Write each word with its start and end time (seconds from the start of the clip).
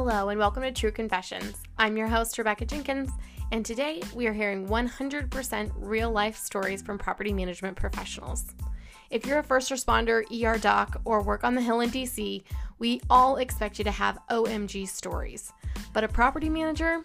Hello, 0.00 0.28
and 0.28 0.38
welcome 0.38 0.62
to 0.62 0.70
True 0.70 0.92
Confessions. 0.92 1.56
I'm 1.76 1.96
your 1.96 2.06
host, 2.06 2.38
Rebecca 2.38 2.64
Jenkins, 2.64 3.10
and 3.50 3.66
today 3.66 4.00
we 4.14 4.28
are 4.28 4.32
hearing 4.32 4.68
100% 4.68 5.72
real 5.74 6.12
life 6.12 6.36
stories 6.36 6.82
from 6.82 6.98
property 6.98 7.32
management 7.32 7.76
professionals. 7.76 8.44
If 9.10 9.26
you're 9.26 9.40
a 9.40 9.42
first 9.42 9.72
responder, 9.72 10.22
ER 10.30 10.56
doc, 10.56 11.00
or 11.04 11.20
work 11.20 11.42
on 11.42 11.56
the 11.56 11.60
Hill 11.60 11.80
in 11.80 11.90
DC, 11.90 12.44
we 12.78 13.00
all 13.10 13.38
expect 13.38 13.78
you 13.78 13.84
to 13.86 13.90
have 13.90 14.20
OMG 14.30 14.86
stories. 14.86 15.52
But 15.92 16.04
a 16.04 16.08
property 16.08 16.48
manager? 16.48 17.02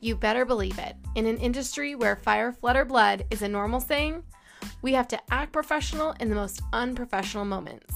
You 0.00 0.16
better 0.16 0.46
believe 0.46 0.78
it. 0.78 0.96
In 1.16 1.26
an 1.26 1.36
industry 1.36 1.94
where 1.96 2.16
fire, 2.16 2.50
flood, 2.50 2.76
or 2.76 2.86
blood 2.86 3.26
is 3.30 3.42
a 3.42 3.48
normal 3.48 3.78
saying, 3.78 4.22
we 4.80 4.94
have 4.94 5.08
to 5.08 5.20
act 5.30 5.52
professional 5.52 6.14
in 6.18 6.30
the 6.30 6.34
most 6.34 6.62
unprofessional 6.72 7.44
moments. 7.44 7.94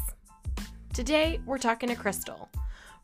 Today, 0.92 1.41
we're 1.46 1.56
talking 1.56 1.88
to 1.88 1.95
Crystal. 1.95 2.50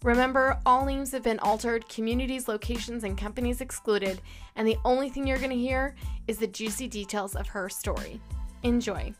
Remember, 0.03 0.59
all 0.67 0.85
names 0.85 1.13
have 1.13 1.23
been 1.23 1.39
altered, 1.39 1.89
communities, 1.89 2.49
locations, 2.49 3.05
and 3.05 3.17
companies 3.17 3.61
excluded, 3.61 4.21
and 4.57 4.67
the 4.67 4.77
only 4.85 5.09
thing 5.09 5.29
you're 5.29 5.39
going 5.39 5.51
to 5.51 5.57
hear 5.57 5.95
is 6.27 6.39
the 6.39 6.47
juicy 6.49 6.89
details 6.89 7.37
of 7.37 7.47
her 7.47 7.69
story. 7.69 8.21
Enjoy. 8.65 9.15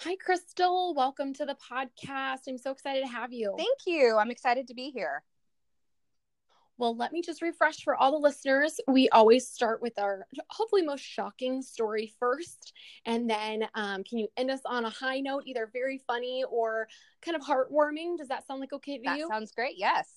Hi, 0.00 0.16
Crystal. 0.16 0.92
Welcome 0.94 1.32
to 1.34 1.46
the 1.46 1.56
podcast. 1.56 2.40
I'm 2.46 2.58
so 2.58 2.70
excited 2.70 3.00
to 3.00 3.08
have 3.10 3.32
you. 3.32 3.54
Thank 3.56 3.86
you. 3.86 4.18
I'm 4.18 4.30
excited 4.30 4.68
to 4.68 4.74
be 4.74 4.90
here. 4.90 5.22
Well, 6.76 6.96
let 6.96 7.12
me 7.12 7.22
just 7.22 7.40
refresh 7.40 7.82
for 7.84 7.94
all 7.94 8.12
the 8.12 8.18
listeners. 8.18 8.80
We 8.88 9.08
always 9.10 9.46
start 9.48 9.80
with 9.80 9.98
our 9.98 10.26
hopefully 10.50 10.82
most 10.82 11.02
shocking 11.02 11.62
story 11.62 12.12
first. 12.18 12.72
And 13.06 13.30
then 13.30 13.68
um, 13.74 14.02
can 14.02 14.18
you 14.18 14.28
end 14.36 14.50
us 14.50 14.60
on 14.66 14.84
a 14.84 14.90
high 14.90 15.20
note, 15.20 15.44
either 15.46 15.70
very 15.72 15.98
funny 16.06 16.44
or 16.50 16.88
kind 17.22 17.36
of 17.36 17.42
heartwarming? 17.42 18.18
Does 18.18 18.28
that 18.28 18.46
sound 18.46 18.60
like 18.60 18.72
okay 18.72 18.98
to 18.98 19.04
that 19.04 19.18
you? 19.18 19.28
sounds 19.28 19.52
great. 19.52 19.74
Yes. 19.76 20.08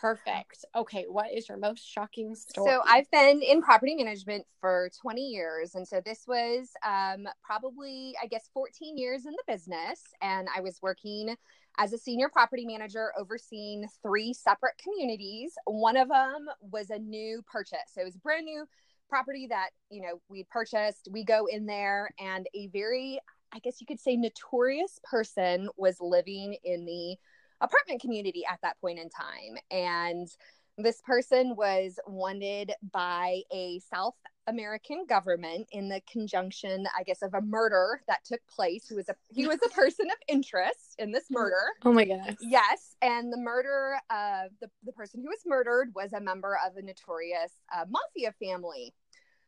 Perfect. 0.00 0.64
Okay. 0.76 1.06
What 1.08 1.32
is 1.32 1.48
your 1.48 1.58
most 1.58 1.84
shocking 1.84 2.34
story? 2.34 2.70
So 2.70 2.82
I've 2.86 3.10
been 3.10 3.40
in 3.42 3.62
property 3.62 3.94
management 3.94 4.44
for 4.60 4.90
20 5.00 5.20
years. 5.20 5.74
And 5.74 5.88
so 5.88 6.00
this 6.04 6.24
was 6.28 6.68
um, 6.86 7.26
probably, 7.42 8.14
I 8.22 8.26
guess, 8.26 8.50
14 8.52 8.98
years 8.98 9.24
in 9.26 9.32
the 9.32 9.42
business. 9.46 10.02
And 10.20 10.46
I 10.54 10.60
was 10.60 10.78
working 10.82 11.34
as 11.78 11.92
a 11.92 11.98
senior 11.98 12.28
property 12.28 12.64
manager 12.64 13.12
overseeing 13.18 13.86
three 14.02 14.32
separate 14.32 14.74
communities. 14.82 15.52
One 15.66 15.96
of 15.96 16.08
them 16.08 16.46
was 16.60 16.90
a 16.90 16.98
new 16.98 17.42
purchase. 17.50 17.78
So 17.92 18.00
it 18.00 18.04
was 18.04 18.16
brand 18.16 18.44
new 18.44 18.64
property 19.08 19.46
that, 19.48 19.70
you 19.90 20.02
know, 20.02 20.20
we 20.28 20.44
purchased. 20.50 21.08
We 21.10 21.24
go 21.24 21.46
in 21.46 21.66
there 21.66 22.10
and 22.18 22.46
a 22.54 22.68
very, 22.68 23.18
I 23.52 23.58
guess 23.58 23.80
you 23.80 23.86
could 23.86 24.00
say, 24.00 24.16
notorious 24.16 24.98
person 25.04 25.68
was 25.76 25.96
living 26.00 26.56
in 26.64 26.84
the 26.84 27.16
apartment 27.60 28.00
community 28.00 28.44
at 28.50 28.60
that 28.62 28.80
point 28.80 28.98
in 28.98 29.08
time. 29.10 29.56
And 29.70 30.28
this 30.76 31.00
person 31.02 31.54
was 31.56 31.98
wanted 32.06 32.72
by 32.92 33.42
a 33.52 33.80
South 33.80 34.16
American 34.46 35.06
government 35.06 35.68
in 35.70 35.88
the 35.88 36.00
conjunction, 36.10 36.86
I 36.98 37.02
guess, 37.04 37.22
of 37.22 37.34
a 37.34 37.40
murder 37.40 38.02
that 38.08 38.24
took 38.24 38.40
place. 38.46 38.88
He 38.88 38.94
was 38.94 39.08
a 39.08 39.14
he 39.32 39.46
was 39.46 39.58
a 39.64 39.68
person 39.74 40.06
of 40.10 40.16
interest 40.28 40.96
in 40.98 41.12
this 41.12 41.30
murder. 41.30 41.62
Oh 41.84 41.92
my 41.92 42.04
goodness. 42.04 42.36
Yes, 42.40 42.96
and 43.02 43.32
the 43.32 43.38
murder 43.38 43.96
of 44.10 44.50
the 44.60 44.68
the 44.84 44.92
person 44.92 45.20
who 45.22 45.28
was 45.28 45.40
murdered 45.46 45.92
was 45.94 46.12
a 46.12 46.20
member 46.20 46.58
of 46.66 46.76
a 46.76 46.82
notorious 46.82 47.52
uh, 47.74 47.84
mafia 47.88 48.32
family. 48.32 48.92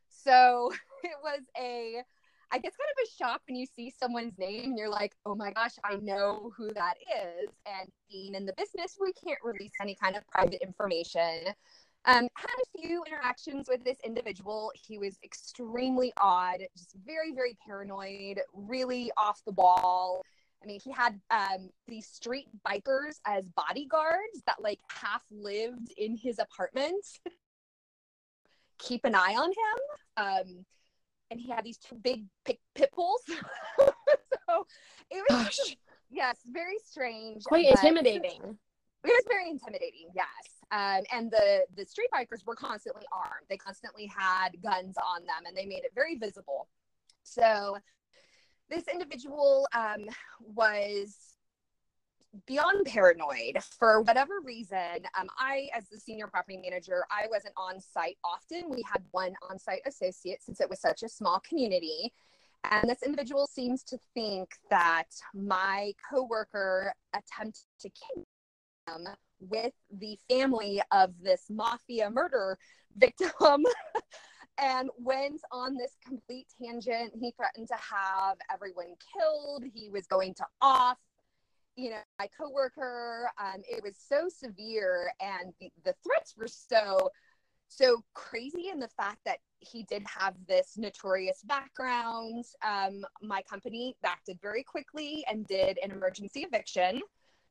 So 0.08 0.72
it 1.02 1.16
was 1.22 1.40
a 1.58 2.02
I 2.52 2.58
guess 2.58 2.72
kind 2.77 2.91
of 2.97 3.08
a 3.08 3.25
shock 3.25 3.42
when 3.48 3.56
you 3.56 3.66
see 3.66 3.92
someone's 3.98 4.39
name 4.39 4.64
and 4.64 4.79
you're 4.79 4.89
like, 4.89 5.17
oh 5.27 5.34
my 5.34 5.52
gosh, 5.52 5.73
I 5.84 5.96
know 5.96 6.52
who 6.57 6.73
that 6.74 6.95
is. 6.98 7.51
And 7.67 7.90
being 8.11 8.34
in 8.34 8.46
the 8.46 8.52
business, 8.57 8.96
we 9.01 9.12
can't 9.12 9.39
release 9.42 9.73
any 9.80 9.96
kind 9.96 10.17
of 10.17 10.27
private 10.29 10.62
information. 10.62 11.46
Um, 12.05 12.29
had 12.36 12.46
a 12.46 12.79
few 12.80 13.02
interactions 13.05 13.68
with 13.68 13.83
this 13.83 13.96
individual. 14.05 14.70
He 14.74 14.96
was 14.96 15.18
extremely 15.24 16.12
odd, 16.20 16.58
just 16.77 16.95
very, 17.05 17.33
very 17.33 17.57
paranoid, 17.67 18.40
really 18.55 19.11
off 19.17 19.42
the 19.45 19.52
wall. 19.52 20.23
I 20.63 20.67
mean, 20.67 20.78
he 20.83 20.92
had 20.92 21.20
um, 21.30 21.68
these 21.89 22.07
street 22.07 22.46
bikers 22.67 23.18
as 23.27 23.45
bodyguards 23.57 24.42
that 24.46 24.63
like 24.63 24.78
half 24.89 25.24
lived 25.33 25.92
in 25.96 26.17
his 26.17 26.39
apartment. 26.39 27.05
Keep 28.78 29.05
an 29.05 29.17
eye 29.17 29.34
on 29.36 29.48
him. 29.48 29.77
Um, 30.17 30.64
and 31.31 31.41
he 31.41 31.51
had 31.51 31.64
these 31.64 31.79
two 31.79 31.97
big 31.97 32.25
pit, 32.45 32.59
pit 32.75 32.91
bulls. 32.95 33.23
so 33.79 34.67
it 35.11 35.25
was 35.31 35.45
Gosh. 35.45 35.77
yes, 36.11 36.39
very 36.47 36.79
strange. 36.85 37.45
Quite 37.45 37.67
intimidating. 37.67 38.59
It 39.05 39.09
was 39.09 39.25
very 39.29 39.51
intimidating, 39.51 40.09
yes. 40.14 40.27
Um, 40.73 41.05
and 41.13 41.31
the 41.31 41.64
the 41.77 41.85
street 41.85 42.09
bikers 42.13 42.45
were 42.45 42.57
constantly 42.57 43.05
armed. 43.13 43.47
They 43.48 43.57
constantly 43.57 44.07
had 44.07 44.51
guns 44.63 44.97
on 44.97 45.23
them, 45.23 45.47
and 45.47 45.57
they 45.57 45.67
made 45.67 45.85
it 45.85 45.92
very 45.95 46.17
visible. 46.17 46.69
So 47.23 47.77
this 48.69 48.85
individual 48.89 49.69
um, 49.75 50.07
was 50.41 51.36
beyond 52.47 52.85
paranoid 52.86 53.57
for 53.79 54.02
whatever 54.02 54.35
reason 54.45 55.05
um, 55.19 55.29
i 55.39 55.69
as 55.74 55.89
the 55.89 55.98
senior 55.98 56.27
property 56.27 56.57
manager 56.57 57.05
i 57.11 57.27
wasn't 57.30 57.55
on 57.57 57.80
site 57.80 58.17
often 58.24 58.69
we 58.69 58.83
had 58.91 59.02
one 59.13 59.33
on 59.48 59.58
site 59.58 59.80
associate 59.86 60.42
since 60.42 60.61
it 60.61 60.69
was 60.69 60.80
such 60.80 61.02
a 61.02 61.08
small 61.08 61.41
community 61.48 62.13
and 62.70 62.89
this 62.89 63.02
individual 63.02 63.46
seems 63.46 63.83
to 63.85 63.98
think 64.14 64.51
that 64.70 65.07
my 65.35 65.92
coworker 66.11 66.92
attempted 67.14 67.63
to 67.80 67.91
kill 67.91 68.25
him 68.89 69.07
with 69.41 69.73
the 69.98 70.19
family 70.29 70.80
of 70.91 71.13
this 71.23 71.45
mafia 71.51 72.11
murder 72.11 72.58
victim 72.96 73.63
and 74.58 74.89
went 74.98 75.41
on 75.52 75.77
this 75.77 75.96
complete 76.05 76.46
tangent. 76.61 77.13
He 77.20 77.33
threatened 77.36 77.69
to 77.69 77.75
have 77.75 78.39
everyone 78.52 78.95
killed. 79.13 79.64
He 79.75 79.91
was 79.91 80.07
going 80.07 80.35
to 80.35 80.46
off 80.63 80.96
you 81.77 81.91
know, 81.91 82.01
my 82.19 82.29
coworker. 82.39 83.31
Um, 83.39 83.63
it 83.69 83.83
was 83.83 83.97
so 83.97 84.29
severe, 84.29 85.13
and 85.20 85.53
the, 85.61 85.70
the 85.85 85.95
threats 86.03 86.35
were 86.37 86.48
so 86.48 87.11
so 87.69 88.01
crazy 88.14 88.69
in 88.73 88.79
the 88.79 88.89
fact 88.89 89.19
that 89.25 89.39
he 89.59 89.83
did 89.85 90.05
have 90.07 90.35
this 90.47 90.75
notorious 90.77 91.42
background. 91.42 92.45
Um, 92.64 93.05
my 93.23 93.42
company 93.42 93.97
acted 94.05 94.39
very 94.41 94.63
quickly 94.63 95.25
and 95.29 95.47
did 95.47 95.79
an 95.83 95.91
emergency 95.91 96.42
eviction. 96.42 97.01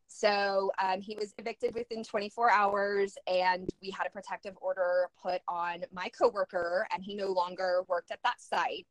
So 0.07 0.71
um, 0.81 1.01
he 1.01 1.15
was 1.15 1.33
evicted 1.37 1.73
within 1.73 2.03
24 2.03 2.51
hours, 2.51 3.17
and 3.27 3.67
we 3.81 3.89
had 3.89 4.07
a 4.07 4.09
protective 4.09 4.53
order 4.61 5.09
put 5.21 5.41
on 5.47 5.83
my 5.91 6.09
coworker, 6.09 6.87
and 6.93 7.03
he 7.03 7.15
no 7.15 7.27
longer 7.27 7.81
worked 7.87 8.11
at 8.11 8.19
that 8.23 8.39
site 8.39 8.87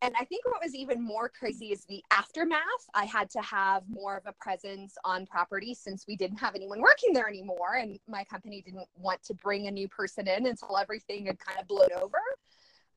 and 0.00 0.14
I 0.18 0.24
think 0.24 0.46
what 0.46 0.62
was 0.62 0.74
even 0.74 1.02
more 1.02 1.28
crazy 1.28 1.66
is 1.66 1.84
the 1.84 2.02
aftermath. 2.12 2.60
I 2.94 3.04
had 3.04 3.28
to 3.30 3.40
have 3.40 3.82
more 3.88 4.16
of 4.16 4.26
a 4.26 4.32
presence 4.32 4.96
on 5.04 5.26
property 5.26 5.74
since 5.74 6.06
we 6.06 6.14
didn't 6.14 6.36
have 6.38 6.54
anyone 6.54 6.80
working 6.80 7.12
there 7.12 7.28
anymore. 7.28 7.74
And 7.80 7.98
my 8.06 8.22
company 8.24 8.62
didn't 8.62 8.86
want 8.96 9.22
to 9.24 9.34
bring 9.34 9.66
a 9.66 9.70
new 9.72 9.88
person 9.88 10.28
in 10.28 10.46
until 10.46 10.76
everything 10.76 11.26
had 11.26 11.38
kind 11.40 11.58
of 11.60 11.66
blown 11.66 11.88
over. 12.00 12.18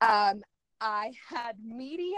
Um, 0.01 0.43
I 0.79 1.11
had 1.27 1.55
media, 1.63 2.11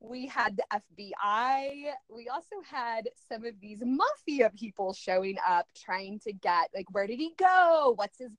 we 0.00 0.26
had 0.26 0.56
the 0.56 0.80
FBI, 0.96 1.92
we 2.08 2.28
also 2.28 2.56
had 2.68 3.08
some 3.28 3.44
of 3.44 3.54
these 3.60 3.82
mafia 3.84 4.50
people 4.58 4.92
showing 4.92 5.36
up 5.48 5.66
trying 5.76 6.18
to 6.20 6.32
get, 6.32 6.70
like, 6.74 6.92
where 6.92 7.06
did 7.06 7.18
he 7.18 7.34
go? 7.38 7.92
What's 7.96 8.18
his 8.18 8.32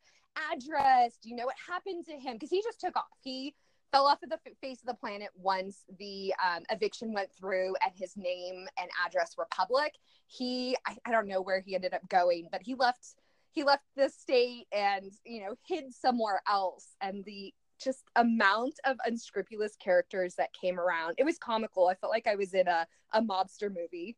address? 0.51 1.17
Do 1.21 1.29
you 1.29 1.35
know 1.37 1.45
what 1.45 1.55
happened 1.69 2.05
to 2.07 2.13
him? 2.13 2.33
Because 2.33 2.49
he 2.49 2.61
just 2.61 2.81
took 2.81 2.97
off. 2.97 3.05
He 3.21 3.53
fell 3.93 4.07
off 4.07 4.23
of 4.23 4.29
the 4.29 4.39
face 4.59 4.79
of 4.81 4.87
the 4.87 4.93
planet 4.95 5.29
once 5.35 5.83
the 5.99 6.33
um, 6.43 6.63
eviction 6.71 7.13
went 7.13 7.31
through 7.31 7.75
and 7.83 7.91
his 7.95 8.17
name 8.17 8.65
and 8.79 8.89
address 9.05 9.35
were 9.37 9.47
public. 9.51 9.93
He, 10.25 10.75
I, 10.87 10.97
I 11.05 11.11
don't 11.11 11.27
know 11.27 11.41
where 11.41 11.61
he 11.61 11.75
ended 11.75 11.93
up 11.93 12.09
going, 12.09 12.47
but 12.51 12.61
he 12.63 12.73
left. 12.73 13.15
He 13.51 13.63
left 13.63 13.83
the 13.95 14.09
state 14.09 14.65
and 14.75 15.11
you 15.23 15.41
know 15.41 15.53
hid 15.67 15.93
somewhere 15.93 16.41
else. 16.49 16.95
And 17.01 17.23
the 17.23 17.53
just 17.79 18.03
amount 18.15 18.79
of 18.83 18.97
unscrupulous 19.05 19.75
characters 19.75 20.33
that 20.35 20.53
came 20.53 20.79
around, 20.79 21.13
it 21.19 21.23
was 21.23 21.37
comical. 21.37 21.87
I 21.87 21.93
felt 21.93 22.11
like 22.11 22.25
I 22.25 22.35
was 22.35 22.55
in 22.55 22.67
a 22.67 22.87
a 23.11 23.21
mobster 23.21 23.69
movie. 23.69 24.17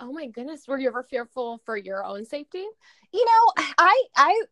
Oh 0.00 0.12
my 0.12 0.26
goodness, 0.26 0.66
were 0.66 0.80
you 0.80 0.88
ever 0.88 1.04
fearful 1.04 1.60
for 1.64 1.76
your 1.76 2.04
own 2.04 2.24
safety? 2.24 2.66
You 3.12 3.24
know, 3.24 3.64
I 3.78 4.02
I 4.16 4.42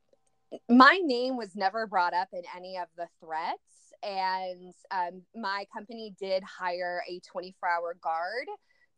my 0.69 1.01
name 1.03 1.37
was 1.37 1.55
never 1.55 1.87
brought 1.87 2.15
up 2.15 2.29
in 2.33 2.43
any 2.57 2.77
of 2.77 2.89
the 2.97 3.07
threats 3.21 3.93
and 4.03 4.75
um, 4.91 5.23
my 5.35 5.67
company 5.73 6.15
did 6.21 6.43
hire 6.43 7.03
a 7.09 7.21
24 7.21 7.69
hour 7.69 7.97
guard 8.03 8.47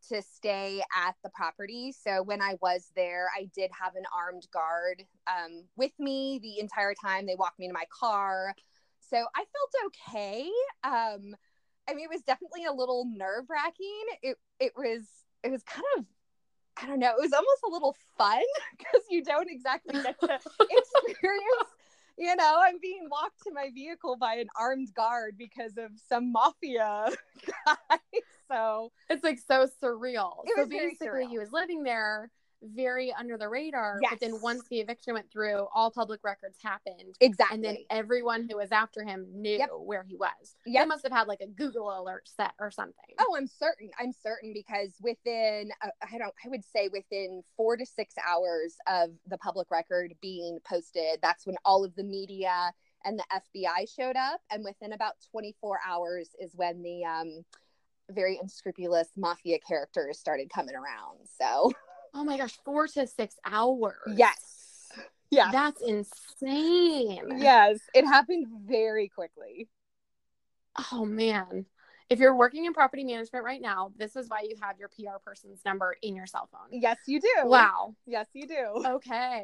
to 0.09 0.21
stay 0.21 0.81
at 0.95 1.15
the 1.23 1.29
property. 1.29 1.91
So 1.91 2.21
when 2.21 2.41
i 2.41 2.55
was 2.61 2.91
there 2.95 3.29
i 3.37 3.49
did 3.55 3.71
have 3.79 3.95
an 3.95 4.03
armed 4.15 4.47
guard 4.53 5.03
um, 5.27 5.63
with 5.75 5.91
me 5.99 6.39
the 6.41 6.59
entire 6.59 6.93
time. 6.93 7.25
They 7.25 7.35
walked 7.35 7.59
me 7.59 7.67
to 7.67 7.73
my 7.73 7.85
car. 7.97 8.53
So 8.99 9.17
i 9.35 9.43
felt 9.43 9.91
okay. 10.09 10.49
Um, 10.83 11.35
I 11.89 11.93
mean, 11.93 12.05
it 12.05 12.13
was 12.13 12.21
definitely 12.21 12.65
a 12.65 12.73
little 12.73 13.05
nerve 13.05 13.45
wracking. 13.49 14.03
It 14.21 14.37
it 14.59 14.73
was 14.75 15.03
it 15.43 15.51
was 15.51 15.63
kind 15.63 15.85
of 15.97 16.05
I 16.81 16.85
don't 16.85 16.99
know. 16.99 17.09
It 17.09 17.21
was 17.21 17.33
almost 17.33 17.63
a 17.65 17.69
little 17.69 17.95
fun 18.17 18.41
because 18.77 19.01
you 19.09 19.23
don't 19.23 19.49
exactly 19.49 20.01
get 20.01 20.19
to 20.19 20.33
experience. 20.69 21.71
You 22.17 22.35
know, 22.35 22.61
I'm 22.63 22.79
being 22.81 23.07
walked 23.11 23.43
to 23.43 23.53
my 23.53 23.69
vehicle 23.73 24.17
by 24.17 24.35
an 24.35 24.47
armed 24.59 24.93
guard 24.95 25.35
because 25.37 25.77
of 25.77 25.91
some 26.09 26.31
mafia 26.31 27.11
guy. 27.65 27.97
So 28.47 28.91
it's 29.09 29.23
like 29.23 29.39
so 29.39 29.67
surreal. 29.81 30.43
It 30.45 30.53
so 30.55 30.65
basically, 30.65 31.25
surreal. 31.25 31.29
he 31.29 31.37
was 31.37 31.51
living 31.51 31.83
there 31.83 32.31
very 32.63 33.13
under 33.13 33.37
the 33.37 33.47
radar. 33.47 33.99
But 34.09 34.19
then 34.19 34.41
once 34.41 34.63
the 34.69 34.79
eviction 34.79 35.13
went 35.13 35.31
through, 35.31 35.67
all 35.73 35.91
public 35.91 36.23
records 36.23 36.57
happened. 36.63 37.15
exactly. 37.19 37.55
And 37.55 37.63
then 37.63 37.77
everyone 37.89 38.47
who 38.49 38.57
was 38.57 38.71
after 38.71 39.03
him 39.03 39.27
knew 39.33 39.57
Yep. 39.57 39.69
where 39.79 40.03
he 40.03 40.15
was. 40.15 40.55
They 40.65 40.85
must 40.85 41.03
have 41.03 41.11
had 41.11 41.27
like 41.27 41.41
a 41.41 41.47
Google 41.47 41.89
alert 41.99 42.27
set 42.27 42.53
or 42.59 42.71
something. 42.71 43.15
Oh, 43.19 43.35
I'm 43.37 43.47
certain. 43.47 43.89
I'm 43.99 44.11
certain 44.11 44.53
because 44.53 44.93
within, 45.01 45.69
uh, 45.83 45.89
I 46.11 46.17
don't, 46.17 46.33
I 46.45 46.49
would 46.49 46.63
say 46.65 46.89
within 46.91 47.43
four 47.55 47.77
to 47.77 47.85
six 47.85 48.15
hours 48.27 48.75
of 48.87 49.11
the 49.27 49.37
public 49.37 49.69
record 49.71 50.13
being 50.21 50.59
posted, 50.67 51.19
that's 51.21 51.45
when 51.45 51.55
all 51.63 51.83
of 51.83 51.95
the 51.95 52.03
media 52.03 52.71
and 53.05 53.19
the 53.19 53.25
FBI 53.31 53.87
showed 53.95 54.15
up. 54.15 54.41
And 54.51 54.63
within 54.63 54.93
about 54.93 55.13
24 55.31 55.79
hours 55.87 56.29
is 56.41 56.53
when 56.55 56.81
the 56.81 57.05
um, 57.05 57.45
very 58.09 58.37
unscrupulous 58.41 59.09
mafia 59.17 59.59
characters 59.59 60.17
started 60.19 60.49
coming 60.49 60.75
around. 60.75 61.19
So, 61.39 61.71
Oh 62.17 62.23
my 62.23 62.35
gosh, 62.37 62.57
four 62.65 62.87
to 62.87 63.05
six 63.05 63.35
hours. 63.45 63.95
yes. 64.15 64.91
Yeah. 65.29 65.51
That's 65.51 65.81
insane. 65.81 67.37
Yes. 67.37 67.79
It 67.93 68.05
happened 68.05 68.47
very 68.65 69.07
quickly. 69.07 69.67
Oh 70.91 71.05
man. 71.05 71.65
If 72.09 72.19
you're 72.19 72.35
working 72.35 72.65
in 72.65 72.73
property 72.73 73.03
management 73.03 73.43
right 73.45 73.61
now, 73.61 73.91
this 73.97 74.15
is 74.15 74.29
why 74.29 74.41
you 74.49 74.55
have 74.61 74.79
your 74.79 74.87
PR 74.89 75.19
person's 75.23 75.59
number 75.65 75.95
in 76.01 76.15
your 76.15 76.25
cell 76.25 76.49
phone. 76.51 76.69
Yes, 76.71 76.97
you 77.05 77.19
do. 77.19 77.27
Wow. 77.43 77.95
Yes, 78.07 78.27
you 78.33 78.47
do. 78.47 78.83
Okay. 78.87 79.43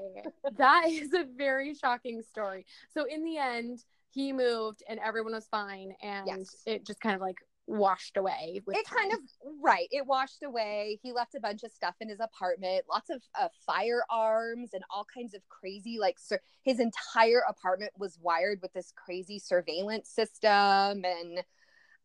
that 0.58 0.86
is 0.90 1.14
a 1.14 1.26
very 1.38 1.76
shocking 1.76 2.24
story. 2.24 2.66
So 2.94 3.04
in 3.04 3.24
the 3.24 3.38
end, 3.38 3.84
he 4.12 4.32
moved 4.34 4.82
and 4.90 5.00
everyone 5.00 5.34
was 5.34 5.46
fine 5.48 5.94
and 6.02 6.26
Yes. 6.26 6.56
it 6.66 6.86
just 6.88 7.02
kind 7.02 7.14
of 7.16 7.22
like 7.22 7.38
washed 7.66 8.18
away 8.18 8.62
it 8.68 8.86
kind 8.86 9.12
of 9.14 9.20
right 9.62 9.88
it 9.92 10.06
washed 10.06 10.44
away. 10.44 11.00
He 11.02 11.14
left 11.14 11.36
a 11.36 11.40
bunch 11.40 11.64
of 11.64 11.72
stuff 11.72 11.96
in 12.02 12.10
his 12.10 12.20
apartment 12.20 12.84
lots 12.90 13.10
of 13.10 13.22
uh, 13.40 13.48
firearms 13.66 14.72
and 14.74 14.84
all 14.90 15.06
kinds 15.14 15.34
of 15.34 15.42
crazy 15.50 15.98
like 16.00 16.20
sur- 16.20 16.42
his 16.64 16.80
entire 16.80 17.42
apartment 17.48 17.92
was 17.98 18.20
wired 18.22 18.60
with 18.62 18.74
this 18.74 18.92
crazy 18.96 19.40
surveillance 19.40 20.10
system 20.10 21.06
and 21.06 21.44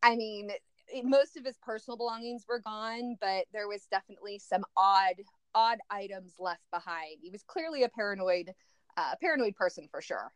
i 0.01 0.15
mean 0.15 0.49
it- 0.49 1.05
most 1.05 1.37
of 1.37 1.45
his 1.45 1.57
personal 1.61 1.97
belongings 1.97 2.45
were 2.47 2.59
gone 2.59 3.15
but 3.21 3.45
there 3.53 3.67
was 3.67 3.85
definitely 3.91 4.39
some 4.39 4.63
odd 4.75 5.15
odd 5.55 5.79
items 5.89 6.33
left 6.39 6.63
behind. 6.71 7.17
He 7.21 7.29
was 7.29 7.43
clearly 7.43 7.83
a 7.83 7.89
paranoid 7.89 8.53
uh, 8.97 9.15
paranoid 9.21 9.55
person 9.55 9.87
for 9.89 10.01
sure. 10.01 10.31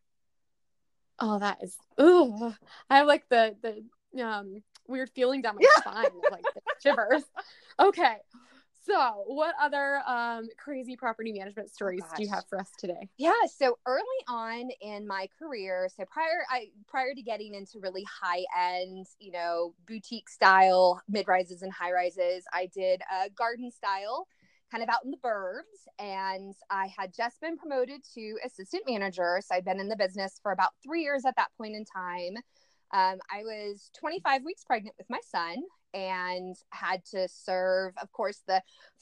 Oh, 1.19 1.39
that 1.39 1.57
is 1.61 1.77
ooh. 1.99 2.53
I 2.89 2.97
have 2.97 3.07
like 3.07 3.27
the 3.29 3.55
the 3.61 4.23
um 4.23 4.63
weird 4.87 5.09
feeling 5.15 5.41
down 5.41 5.55
my 5.55 5.65
spine, 5.77 6.11
like 6.31 6.45
shivers. 6.83 7.23
Okay. 7.79 8.17
So, 8.85 9.23
what 9.27 9.55
other 9.61 10.01
um 10.05 10.49
crazy 10.57 10.97
property 10.97 11.31
management 11.31 11.69
stories 11.69 12.03
do 12.15 12.23
you 12.23 12.29
have 12.29 12.45
for 12.49 12.59
us 12.59 12.69
today? 12.77 13.09
Yeah, 13.17 13.31
so 13.55 13.77
early 13.85 14.03
on 14.27 14.69
in 14.81 15.07
my 15.07 15.27
career, 15.39 15.87
so 15.95 16.03
prior 16.11 16.45
I 16.49 16.67
prior 16.87 17.13
to 17.15 17.21
getting 17.21 17.53
into 17.53 17.79
really 17.79 18.03
high 18.03 18.43
end, 18.57 19.05
you 19.19 19.31
know, 19.31 19.73
boutique 19.87 20.29
style 20.29 21.01
mid 21.07 21.27
rises 21.27 21.61
and 21.61 21.71
high 21.71 21.93
rises, 21.93 22.43
I 22.51 22.67
did 22.73 23.01
a 23.01 23.29
garden 23.29 23.71
style 23.71 24.27
kind 24.69 24.83
of 24.83 24.89
out 24.89 25.05
in 25.05 25.11
the 25.11 25.17
burbs 25.17 25.87
and 25.99 26.55
I 26.69 26.87
had 26.87 27.13
just 27.13 27.39
been 27.39 27.57
promoted 27.57 28.01
to 28.15 28.37
assistant 28.43 28.83
manager, 28.87 29.39
so 29.45 29.55
I'd 29.55 29.65
been 29.65 29.79
in 29.79 29.87
the 29.87 29.95
business 29.95 30.39
for 30.41 30.51
about 30.51 30.71
3 30.83 31.03
years 31.03 31.23
at 31.25 31.35
that 31.37 31.49
point 31.57 31.75
in 31.75 31.85
time. 31.85 32.41
Um, 32.93 33.17
I 33.31 33.41
was 33.43 33.89
25 33.97 34.45
weeks 34.45 34.63
pregnant 34.63 34.95
with 34.99 35.09
my 35.09 35.19
son 35.27 35.63
and 35.95 36.55
had 36.69 37.03
to 37.05 37.27
serve, 37.27 37.93
of 37.99 38.11
course, 38.11 38.43
the 38.47 38.61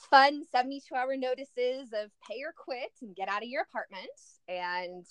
fun 0.10 0.44
72 0.50 0.96
hour 0.96 1.18
notices 1.18 1.90
of 1.94 2.10
pay 2.28 2.42
or 2.42 2.54
quit 2.58 2.92
and 3.02 3.16
get 3.16 3.28
out 3.28 3.44
of 3.44 3.50
your 3.50 3.64
apartment. 3.64 4.10
And 4.48 5.06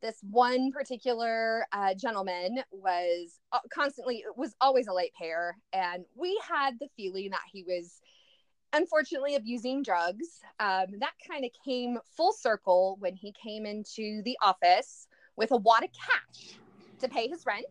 this 0.00 0.16
one 0.22 0.72
particular 0.72 1.66
uh, 1.72 1.92
gentleman 1.94 2.62
was 2.72 3.38
uh, 3.52 3.58
constantly, 3.72 4.24
was 4.36 4.54
always 4.58 4.86
a 4.86 4.94
late 4.94 5.12
payer. 5.18 5.56
And 5.74 6.06
we 6.14 6.40
had 6.48 6.78
the 6.80 6.88
feeling 6.96 7.30
that 7.30 7.40
he 7.52 7.62
was 7.62 8.00
unfortunately 8.72 9.34
abusing 9.34 9.82
drugs. 9.82 10.40
Um, 10.60 10.86
that 11.00 11.12
kind 11.30 11.44
of 11.44 11.50
came 11.62 11.98
full 12.16 12.32
circle 12.32 12.96
when 13.00 13.14
he 13.14 13.32
came 13.32 13.66
into 13.66 14.22
the 14.24 14.36
office 14.42 15.08
with 15.36 15.52
a 15.52 15.56
wad 15.58 15.84
of 15.84 15.90
cash 15.92 16.58
to 17.00 17.08
pay 17.08 17.28
his 17.28 17.44
rent. 17.46 17.66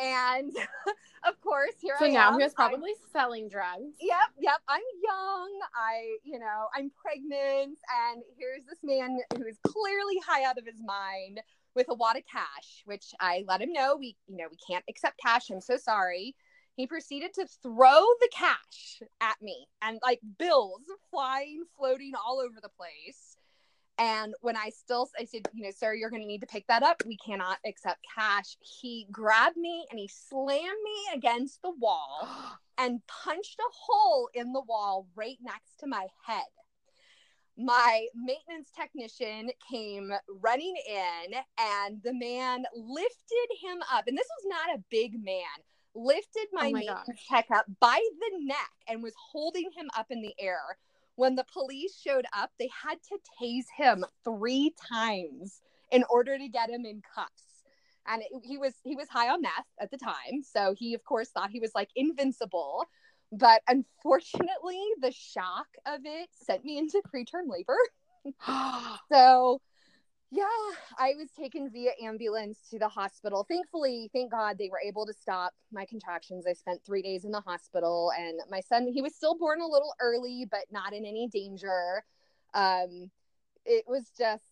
And 0.00 0.52
of 1.28 1.40
course, 1.42 1.74
here 1.80 1.94
So 1.98 2.06
I 2.06 2.08
now 2.08 2.28
am. 2.32 2.38
he 2.38 2.44
was 2.44 2.54
I'm- 2.56 2.70
probably 2.70 2.92
selling 3.12 3.48
drugs. 3.48 3.96
Yep, 4.00 4.16
yep. 4.38 4.60
I'm 4.68 4.80
young. 5.02 5.50
I, 5.76 6.16
you 6.24 6.38
know, 6.38 6.66
I'm 6.74 6.90
pregnant, 7.00 7.78
and 8.10 8.22
here's 8.38 8.64
this 8.68 8.78
man 8.82 9.18
who 9.36 9.44
is 9.46 9.58
clearly 9.66 10.20
high 10.26 10.44
out 10.44 10.58
of 10.58 10.64
his 10.66 10.80
mind 10.84 11.40
with 11.74 11.86
a 11.90 11.94
wad 11.94 12.16
of 12.16 12.22
cash, 12.30 12.82
which 12.84 13.12
I 13.20 13.44
let 13.46 13.60
him 13.60 13.72
know 13.72 13.96
we, 13.96 14.16
you 14.26 14.36
know, 14.36 14.46
we 14.50 14.56
can't 14.66 14.84
accept 14.88 15.20
cash. 15.24 15.50
I'm 15.50 15.60
so 15.60 15.76
sorry. 15.76 16.34
He 16.76 16.86
proceeded 16.86 17.34
to 17.34 17.46
throw 17.62 18.04
the 18.20 18.28
cash 18.32 19.02
at 19.20 19.36
me 19.42 19.66
and 19.82 19.98
like 20.02 20.20
bills 20.38 20.80
flying, 21.10 21.64
floating 21.76 22.12
all 22.16 22.40
over 22.40 22.54
the 22.62 22.70
place. 22.70 23.36
And 24.00 24.32
when 24.40 24.56
I 24.56 24.70
still, 24.70 25.10
I 25.20 25.26
said, 25.26 25.42
you 25.52 25.62
know, 25.62 25.70
sir, 25.76 25.92
you're 25.92 26.08
going 26.08 26.22
to 26.22 26.26
need 26.26 26.40
to 26.40 26.46
pick 26.46 26.66
that 26.68 26.82
up. 26.82 27.02
We 27.06 27.18
cannot 27.18 27.58
accept 27.66 27.98
cash. 28.16 28.56
He 28.60 29.06
grabbed 29.12 29.58
me 29.58 29.84
and 29.90 30.00
he 30.00 30.08
slammed 30.08 30.82
me 30.82 31.14
against 31.14 31.60
the 31.60 31.72
wall 31.78 32.26
and 32.78 33.06
punched 33.06 33.58
a 33.60 33.70
hole 33.70 34.30
in 34.32 34.54
the 34.54 34.62
wall 34.62 35.06
right 35.14 35.36
next 35.42 35.80
to 35.80 35.86
my 35.86 36.06
head. 36.24 36.46
My 37.58 38.06
maintenance 38.14 38.70
technician 38.74 39.50
came 39.70 40.10
running 40.40 40.76
in, 40.88 41.34
and 41.58 42.02
the 42.02 42.14
man 42.14 42.64
lifted 42.74 43.48
him 43.60 43.82
up. 43.92 44.06
And 44.06 44.16
this 44.16 44.28
was 44.40 44.46
not 44.48 44.78
a 44.78 44.82
big 44.88 45.22
man, 45.22 45.42
lifted 45.94 46.46
my, 46.54 46.68
Oh 46.68 46.70
my 46.70 46.78
maintenance 46.78 47.20
tech 47.28 47.48
up 47.54 47.66
by 47.80 48.00
the 48.20 48.44
neck 48.46 48.70
and 48.88 49.02
was 49.02 49.12
holding 49.30 49.68
him 49.76 49.90
up 49.94 50.06
in 50.08 50.22
the 50.22 50.34
air. 50.38 50.78
When 51.20 51.34
the 51.34 51.44
police 51.52 52.00
showed 52.00 52.24
up, 52.32 52.50
they 52.58 52.70
had 52.82 52.96
to 53.10 53.18
tase 53.38 53.66
him 53.76 54.06
three 54.24 54.74
times 54.90 55.60
in 55.92 56.02
order 56.08 56.38
to 56.38 56.48
get 56.48 56.70
him 56.70 56.86
in 56.86 57.02
cuffs. 57.14 57.62
And 58.06 58.22
it- 58.22 58.42
he 58.42 58.56
was 58.56 58.72
he 58.84 58.96
was 58.96 59.10
high 59.10 59.28
on 59.28 59.42
meth 59.42 59.70
at 59.78 59.90
the 59.90 59.98
time. 59.98 60.42
So 60.42 60.74
he 60.78 60.94
of 60.94 61.04
course 61.04 61.28
thought 61.28 61.50
he 61.50 61.60
was 61.60 61.72
like 61.74 61.90
invincible. 61.94 62.86
But 63.30 63.60
unfortunately 63.68 64.82
the 65.02 65.12
shock 65.12 65.68
of 65.84 66.00
it 66.06 66.30
sent 66.32 66.64
me 66.64 66.78
into 66.78 67.02
preterm 67.14 67.48
labor. 67.48 67.76
So 69.12 69.60
yeah 70.30 70.44
i 70.98 71.14
was 71.16 71.30
taken 71.32 71.68
via 71.70 71.90
ambulance 72.02 72.58
to 72.70 72.78
the 72.78 72.88
hospital. 72.88 73.44
Thankfully 73.48 74.10
thank 74.12 74.30
god 74.30 74.58
they 74.58 74.68
were 74.70 74.80
able 74.84 75.06
to 75.06 75.12
stop 75.12 75.52
my 75.72 75.84
contractions. 75.84 76.46
I 76.46 76.52
spent 76.52 76.84
three 76.84 77.02
days 77.02 77.24
in 77.24 77.32
the 77.32 77.40
hospital 77.40 78.12
and 78.18 78.40
my 78.50 78.60
son 78.60 78.86
he 78.86 79.02
was 79.02 79.14
still 79.14 79.36
born 79.36 79.60
a 79.60 79.66
little 79.66 79.94
early 80.00 80.46
but 80.50 80.66
not 80.70 80.92
in 80.92 81.04
any 81.04 81.28
danger. 81.28 82.04
Um 82.54 83.10
it 83.64 83.84
was 83.86 84.10
just 84.16 84.44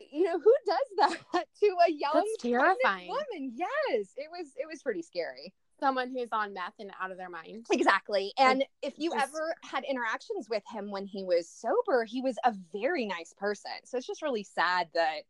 you 0.00 0.24
know 0.24 0.38
who 0.38 0.54
does 0.66 0.88
that 1.32 1.46
to 1.60 1.66
a 1.86 1.90
young 1.90 2.12
That's 2.14 2.42
terrifying. 2.42 3.08
woman? 3.08 3.52
Yes 3.54 4.12
it 4.16 4.28
was 4.30 4.48
it 4.56 4.66
was 4.70 4.82
pretty 4.82 5.02
scary 5.02 5.52
Someone 5.84 6.10
who's 6.10 6.30
on 6.32 6.54
meth 6.54 6.72
and 6.78 6.90
out 6.98 7.10
of 7.10 7.18
their 7.18 7.28
mind. 7.28 7.66
exactly 7.70 8.32
and 8.38 8.64
if 8.80 8.94
you 8.96 9.10
just- 9.12 9.22
ever 9.28 9.54
had 9.62 9.84
interactions 9.84 10.48
with 10.48 10.62
him 10.72 10.90
when 10.90 11.04
he 11.04 11.22
was 11.22 11.46
sober 11.48 12.04
he 12.04 12.22
was 12.22 12.36
a 12.44 12.54
very 12.72 13.04
nice 13.04 13.34
person 13.36 13.70
so 13.84 13.98
it's 13.98 14.06
just 14.06 14.22
really 14.22 14.42
sad 14.44 14.88
that 14.94 15.22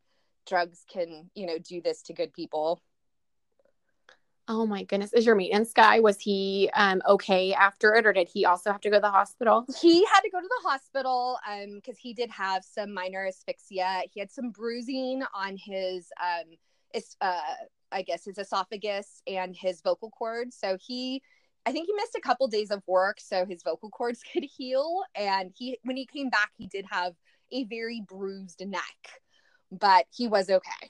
drugs 0.47 0.85
can 0.89 1.29
you 1.35 1.45
know 1.45 1.57
do 1.57 1.81
this 1.81 2.01
to 2.03 2.13
good 2.13 2.31
people 2.33 2.81
Oh 4.47 4.67
my 4.67 4.83
goodness. 4.83 5.11
Is 5.11 5.25
your 5.25 5.33
maintenance 5.33 5.73
guy, 5.73 5.99
was 5.99 6.19
he 6.19 6.69
um 6.75 7.01
okay 7.07 7.51
after 7.53 7.95
it 7.95 8.05
or 8.05 8.13
did 8.13 8.29
he 8.31 8.45
also 8.45 8.71
have 8.71 8.79
to 8.81 8.89
go 8.91 8.97
to 8.97 9.01
the 9.01 9.09
hospital? 9.09 9.65
he 9.81 10.05
had 10.05 10.21
to 10.21 10.29
go 10.29 10.39
to 10.39 10.47
the 10.47 10.69
hospital 10.69 11.37
um 11.49 11.75
because 11.75 11.97
he 11.97 12.13
did 12.13 12.29
have 12.29 12.63
some 12.63 12.93
minor 12.93 13.25
asphyxia 13.27 14.03
he 14.13 14.19
had 14.19 14.31
some 14.31 14.51
bruising 14.51 15.23
on 15.33 15.57
his 15.57 16.11
um 16.21 16.45
is 16.95 17.15
uh 17.21 17.41
i 17.91 18.01
guess 18.01 18.25
his 18.25 18.37
esophagus 18.37 19.21
and 19.27 19.55
his 19.55 19.81
vocal 19.81 20.09
cords 20.09 20.57
so 20.59 20.77
he 20.85 21.21
i 21.65 21.71
think 21.71 21.87
he 21.87 21.93
missed 21.93 22.15
a 22.17 22.21
couple 22.21 22.47
days 22.47 22.71
of 22.71 22.81
work 22.87 23.19
so 23.19 23.45
his 23.45 23.61
vocal 23.63 23.89
cords 23.89 24.21
could 24.33 24.43
heal 24.43 25.03
and 25.15 25.51
he 25.57 25.77
when 25.83 25.97
he 25.97 26.05
came 26.05 26.29
back 26.29 26.51
he 26.57 26.67
did 26.67 26.85
have 26.89 27.13
a 27.51 27.63
very 27.65 28.01
bruised 28.07 28.63
neck 28.65 29.21
but 29.71 30.05
he 30.11 30.27
was 30.27 30.49
okay 30.49 30.89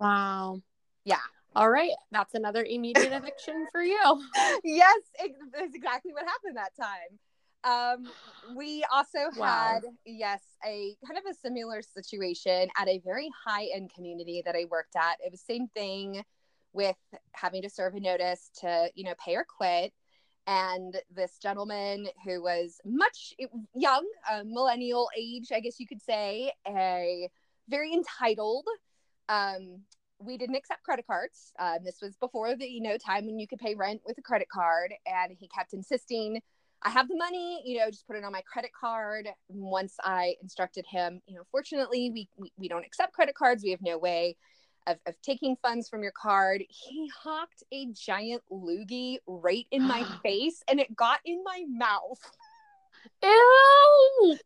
Wow. 0.00 0.60
Yeah. 1.04 1.16
All 1.54 1.70
right, 1.70 1.92
that's 2.12 2.34
another 2.34 2.64
immediate 2.64 3.12
eviction 3.12 3.66
for 3.72 3.82
you. 3.82 3.98
yes, 4.64 4.98
it, 5.20 5.32
that's 5.54 5.74
exactly 5.74 6.12
what 6.12 6.24
happened 6.26 6.56
that 6.56 6.76
time. 6.78 7.18
Um, 7.66 8.10
we 8.48 8.84
also 8.92 9.18
Wow. 9.34 9.74
had, 9.74 9.80
yes, 10.04 10.42
a 10.64 10.96
kind 11.06 11.18
of 11.18 11.24
a 11.30 11.34
similar 11.34 11.82
situation 11.82 12.68
at 12.78 12.88
a 12.88 13.00
very 13.04 13.28
high 13.44 13.66
end 13.74 13.90
community 13.94 14.42
that 14.46 14.54
I 14.54 14.66
worked 14.70 14.96
at. 14.96 15.16
It 15.24 15.32
was 15.32 15.40
same 15.40 15.68
thing 15.68 16.22
with 16.72 16.96
having 17.32 17.62
to 17.62 17.70
serve 17.70 17.94
a 17.94 18.00
notice 18.00 18.50
to, 18.60 18.90
you 18.94 19.04
know, 19.04 19.14
pay 19.24 19.34
or 19.36 19.44
quit. 19.44 19.92
And 20.46 20.96
this 21.10 21.38
gentleman 21.38 22.06
who 22.24 22.40
was 22.42 22.80
much 22.84 23.34
young, 23.74 24.06
millennial 24.44 25.08
age, 25.18 25.50
I 25.52 25.60
guess 25.60 25.80
you 25.80 25.88
could 25.88 26.02
say, 26.02 26.52
a 26.68 27.28
very 27.68 27.92
entitled. 27.92 28.66
Um, 29.28 29.82
we 30.20 30.38
didn't 30.38 30.54
accept 30.56 30.84
credit 30.84 31.06
cards. 31.06 31.52
Uh, 31.58 31.78
this 31.84 31.98
was 32.00 32.16
before 32.16 32.54
the 32.56 32.66
you 32.66 32.80
know 32.80 32.96
time 32.96 33.26
when 33.26 33.38
you 33.40 33.48
could 33.48 33.58
pay 33.58 33.74
rent 33.74 34.02
with 34.06 34.18
a 34.18 34.22
credit 34.22 34.48
card, 34.48 34.94
and 35.06 35.32
he 35.38 35.48
kept 35.48 35.72
insisting, 35.74 36.40
"I 36.82 36.90
have 36.90 37.08
the 37.08 37.16
money, 37.16 37.62
you 37.64 37.78
know, 37.78 37.90
just 37.90 38.06
put 38.06 38.16
it 38.16 38.24
on 38.24 38.32
my 38.32 38.42
credit 38.42 38.70
card." 38.78 39.28
Once 39.48 39.96
I 40.02 40.36
instructed 40.42 40.86
him, 40.86 41.22
you 41.26 41.36
know, 41.36 41.42
fortunately 41.50 42.10
we 42.10 42.28
we, 42.36 42.52
we 42.56 42.68
don't 42.68 42.84
accept 42.84 43.12
credit 43.12 43.34
cards. 43.34 43.62
We 43.62 43.70
have 43.70 43.82
no 43.82 43.98
way 43.98 44.36
of, 44.86 44.98
of 45.06 45.20
taking 45.22 45.56
funds 45.56 45.88
from 45.88 46.02
your 46.02 46.12
card. 46.12 46.62
He 46.68 47.10
hawked 47.22 47.62
a 47.72 47.86
giant 47.92 48.42
loogie 48.50 49.18
right 49.26 49.66
in 49.70 49.82
my 49.82 50.04
face, 50.22 50.62
and 50.68 50.80
it 50.80 50.94
got 50.94 51.20
in 51.24 51.42
my 51.44 51.64
mouth. 51.68 52.20
Ew! 53.22 54.38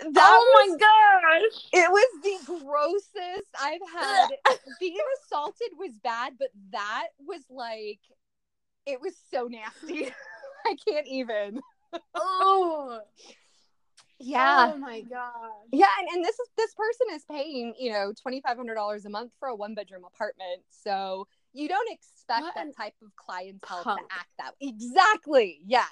That 0.00 0.12
oh 0.16 0.68
was 0.68 0.70
my 0.70 0.78
gosh! 0.78 1.68
It 1.72 1.90
was 1.90 2.08
the 2.22 2.60
grossest 2.64 3.48
I've 3.60 3.80
had. 3.92 4.28
Being 4.80 4.96
assaulted 5.24 5.68
was 5.76 5.92
bad, 6.02 6.34
but 6.38 6.48
that 6.72 7.08
was 7.18 7.42
like, 7.50 7.98
it 8.86 9.00
was 9.00 9.14
so 9.32 9.48
nasty. 9.48 10.12
I 10.66 10.76
can't 10.86 11.06
even. 11.06 11.60
Oh, 12.14 13.00
Yeah. 14.18 14.72
Oh 14.74 14.78
my 14.78 15.00
gosh! 15.02 15.32
Yeah, 15.72 15.86
and, 16.00 16.08
and 16.16 16.24
this 16.24 16.38
is 16.38 16.48
this 16.56 16.74
person 16.74 17.06
is 17.14 17.24
paying, 17.30 17.74
you 17.78 17.92
know, 17.92 18.12
twenty 18.20 18.40
five 18.40 18.56
hundred 18.56 18.74
dollars 18.74 19.04
a 19.04 19.10
month 19.10 19.32
for 19.38 19.48
a 19.48 19.54
one 19.54 19.74
bedroom 19.74 20.02
apartment. 20.04 20.62
So 20.70 21.26
you 21.52 21.68
don't 21.68 21.88
expect 21.90 22.42
What 22.42 22.54
that 22.56 22.76
type 22.76 22.94
of 23.02 23.14
clientele 23.16 23.82
punk. 23.84 24.00
to 24.00 24.14
act 24.14 24.28
that 24.38 24.52
way. 24.60 24.68
exactly. 24.68 25.60
Yes. 25.66 25.88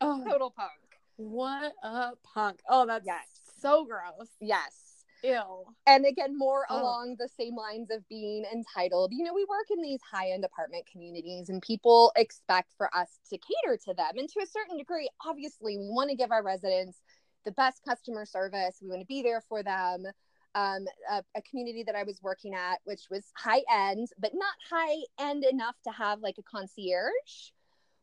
Oh, 0.00 0.22
Total 0.28 0.50
punk. 0.50 0.70
what 1.16 1.72
a 1.82 2.10
punk! 2.22 2.60
Oh, 2.68 2.86
that's 2.86 3.06
Yes. 3.06 3.26
so 3.60 3.84
gross. 3.84 4.28
Yes. 4.40 4.81
Ew. 5.22 5.64
and 5.86 6.04
again 6.04 6.36
more 6.36 6.66
Oh. 6.68 6.80
along 6.80 7.16
the 7.18 7.28
same 7.28 7.54
lines 7.56 7.90
of 7.90 8.06
being 8.08 8.44
entitled. 8.52 9.12
You 9.12 9.24
know 9.24 9.34
we 9.34 9.44
work 9.44 9.66
in 9.70 9.80
these 9.82 10.00
high-end 10.02 10.44
apartment 10.44 10.86
communities 10.90 11.48
and 11.48 11.62
people 11.62 12.12
expect 12.16 12.72
for 12.76 12.94
us 12.96 13.18
to 13.30 13.38
cater 13.38 13.76
to 13.84 13.94
them. 13.94 14.18
And 14.18 14.28
to 14.28 14.40
a 14.42 14.46
certain 14.46 14.76
degree 14.78 15.08
obviously 15.24 15.78
we 15.78 15.88
want 15.88 16.10
to 16.10 16.16
give 16.16 16.30
our 16.32 16.42
residents 16.42 17.02
the 17.44 17.52
best 17.52 17.82
customer 17.84 18.24
service. 18.24 18.78
We 18.82 18.88
want 18.88 19.00
to 19.00 19.06
be 19.06 19.22
there 19.22 19.40
for 19.48 19.62
them. 19.62 20.06
Um, 20.54 20.84
a, 21.10 21.24
a 21.34 21.40
community 21.48 21.82
that 21.84 21.94
i 21.94 22.02
was 22.02 22.20
working 22.22 22.52
at 22.54 22.80
which 22.84 23.04
was 23.10 23.24
high 23.34 23.62
end 23.72 24.08
but 24.18 24.32
not 24.34 24.52
high 24.70 24.98
end 25.18 25.44
enough 25.44 25.76
to 25.84 25.90
have 25.90 26.20
like 26.20 26.36
a 26.38 26.42
concierge. 26.42 27.52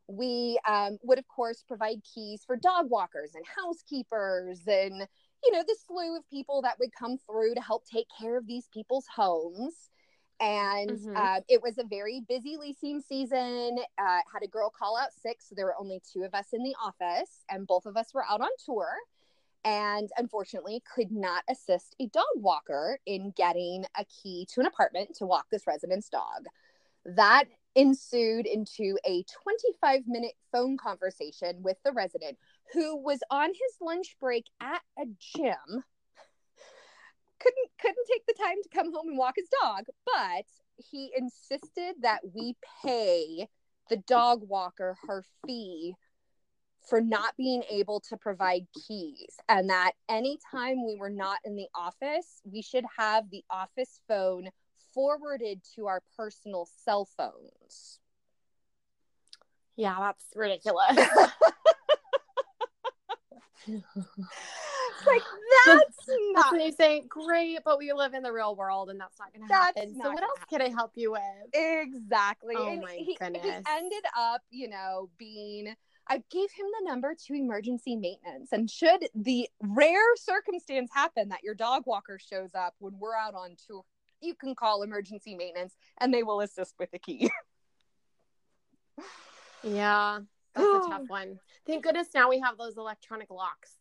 We 0.07 0.59
um, 0.67 0.97
would 1.03 1.19
of 1.19 1.27
course 1.27 1.63
provide 1.67 2.01
keys 2.03 2.43
for 2.47 2.55
dog 2.55 2.89
walkers 2.89 3.35
and 3.35 3.45
housekeepers 3.45 4.61
and 4.65 5.07
you 5.43 5.51
know, 5.51 5.63
the 5.63 5.75
slew 5.87 6.17
of 6.17 6.29
people 6.29 6.61
that 6.63 6.77
would 6.79 6.93
come 6.93 7.17
through 7.17 7.55
to 7.55 7.61
help 7.61 7.85
take 7.85 8.07
care 8.19 8.37
of 8.37 8.47
these 8.47 8.67
people's 8.73 9.05
homes. 9.13 9.89
And 10.41 10.91
Mhm. 10.91 11.15
uh, 11.15 11.41
it 11.49 11.61
was 11.61 11.77
a 11.77 11.83
very 11.83 12.21
busy 12.21 12.55
leasing 12.57 13.01
season. 13.01 13.77
Uh, 13.97 14.19
had 14.31 14.43
a 14.43 14.47
girl 14.47 14.69
call 14.69 14.97
out 14.97 15.13
sick, 15.13 15.41
so 15.41 15.53
there 15.55 15.65
were 15.65 15.79
only 15.79 16.01
two 16.13 16.23
of 16.23 16.33
us 16.33 16.47
in 16.53 16.63
the 16.63 16.75
office, 16.81 17.43
and 17.49 17.67
both 17.67 17.85
of 17.85 17.97
us 17.97 18.13
were 18.13 18.25
out 18.29 18.41
on 18.41 18.49
tour. 18.63 18.87
And 19.65 20.09
unfortunately, 20.17 20.81
could 20.95 21.11
not 21.11 21.43
assist 21.49 21.95
a 21.99 22.07
dog 22.07 22.23
walker 22.35 22.99
in 23.05 23.31
getting 23.31 23.85
a 23.97 24.05
key 24.05 24.47
to 24.53 24.61
an 24.61 24.65
apartment 24.65 25.15
to 25.17 25.25
walk 25.25 25.47
this 25.51 25.67
resident's 25.67 26.07
dog. 26.07 26.45
That 27.05 27.45
ensued 27.75 28.45
into 28.45 28.97
a 29.05 29.23
25 29.43 30.07
minute 30.07 30.35
phone 30.51 30.77
conversation 30.77 31.61
with 31.61 31.77
the 31.83 31.91
resident 31.91 32.37
who 32.73 32.97
was 32.97 33.19
on 33.29 33.49
his 33.49 33.77
lunch 33.81 34.15
break 34.19 34.45
at 34.61 34.81
a 34.97 35.05
gym 35.19 35.83
couldn't 37.39 37.69
couldn't 37.81 38.07
take 38.11 38.25
the 38.27 38.33
time 38.33 38.57
to 38.61 38.69
come 38.69 38.93
home 38.93 39.09
and 39.09 39.17
walk 39.17 39.35
his 39.37 39.49
dog 39.61 39.85
but 40.05 40.45
he 40.77 41.11
insisted 41.17 41.95
that 42.01 42.19
we 42.33 42.55
pay 42.83 43.47
the 43.89 43.97
dog 44.07 44.41
walker 44.47 44.97
her 45.07 45.23
fee 45.45 45.93
for 46.87 47.01
not 47.01 47.35
being 47.37 47.63
able 47.69 47.99
to 47.99 48.17
provide 48.17 48.65
keys 48.87 49.37
and 49.47 49.69
that 49.69 49.91
anytime 50.07 50.85
we 50.85 50.95
were 50.97 51.09
not 51.09 51.39
in 51.45 51.55
the 51.55 51.67
office 51.75 52.41
we 52.43 52.61
should 52.61 52.85
have 52.97 53.29
the 53.29 53.43
office 53.49 54.01
phone 54.07 54.49
forwarded 54.93 55.61
to 55.75 55.87
our 55.87 56.01
personal 56.17 56.67
cell 56.83 57.05
phones 57.05 57.99
Yeah, 59.79 59.95
that's 59.97 60.25
ridiculous. 60.35 60.97
It's 63.67 65.07
like 65.07 65.21
that's 65.65 65.83
That's 65.95 66.09
not 66.33 66.51
when 66.51 66.61
you 66.61 66.71
say, 66.71 67.03
"Great, 67.07 67.59
but 67.63 67.77
we 67.77 67.93
live 67.93 68.13
in 68.13 68.23
the 68.23 68.31
real 68.31 68.55
world, 68.55 68.89
and 68.89 68.99
that's 68.99 69.17
not 69.19 69.31
going 69.33 69.47
to 69.47 69.47
That's 69.49 69.77
happen." 69.77 69.95
not 69.95 70.05
So, 70.05 70.11
what 70.11 70.19
gonna 70.21 70.31
else 70.31 70.45
can 70.49 70.61
I 70.61 70.69
help 70.69 70.91
you 70.95 71.11
with? 71.11 71.21
exactly. 71.53 72.55
Oh 72.57 72.67
and 72.67 72.81
my 72.81 72.93
he, 72.95 73.17
he 73.19 73.39
ended 73.39 74.03
up, 74.17 74.41
you 74.49 74.69
know, 74.69 75.09
being 75.17 75.75
I 76.09 76.23
gave 76.31 76.51
him 76.51 76.65
the 76.79 76.89
number 76.89 77.15
to 77.27 77.33
emergency 77.33 77.95
maintenance. 77.95 78.51
And 78.51 78.69
should 78.69 79.07
the 79.13 79.47
rare 79.61 80.15
circumstance 80.15 80.89
happen 80.91 81.29
that 81.29 81.43
your 81.43 81.53
dog 81.53 81.83
walker 81.85 82.17
shows 82.19 82.55
up 82.55 82.73
when 82.79 82.97
we're 82.97 83.15
out 83.15 83.35
on 83.35 83.55
tour, 83.67 83.83
you 84.19 84.33
can 84.33 84.55
call 84.55 84.81
emergency 84.81 85.35
maintenance 85.35 85.75
and 85.99 86.11
they 86.13 86.23
will 86.23 86.41
assist 86.41 86.75
with 86.79 86.91
the 86.91 86.99
key. 86.99 87.29
Yeah, 89.61 90.19
that's 90.55 90.85
a 90.85 90.89
tough 90.89 91.03
one. 91.07 91.39
Thank 91.65 91.83
goodness 91.83 92.07
now 92.13 92.29
we 92.29 92.39
have 92.39 92.57
those 92.57 92.77
electronic 92.77 93.29
locks. 93.29 93.75